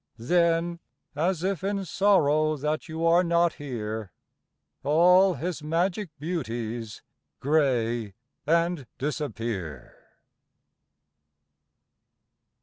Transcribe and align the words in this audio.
Then, 0.17 0.79
as 1.15 1.43
if 1.43 1.63
in 1.63 1.85
sorrow 1.85 2.57
That 2.57 2.89
you 2.89 3.05
are 3.05 3.23
not 3.23 3.53
here, 3.61 4.11
All 4.83 5.35
his 5.35 5.61
magic 5.61 6.09
beauties 6.17 7.03
Gray 7.39 8.15
and 8.47 8.87
disappear. 8.97 9.95